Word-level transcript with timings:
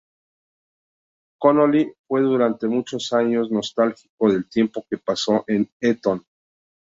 Connolly 1.43 1.93
fue 2.07 2.21
durante 2.21 2.65
muchos 2.65 3.13
años 3.13 3.51
nostálgico 3.51 4.31
del 4.31 4.49
tiempo 4.49 4.83
que 4.89 4.97
pasó 4.97 5.43
en 5.45 5.69
Eton. 5.79 6.25